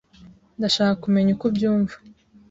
[0.57, 1.95] Ndashaka kumenya uko ubyumva.